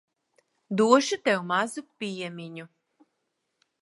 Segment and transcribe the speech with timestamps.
[0.81, 2.67] Došu tev mazu piemiņu.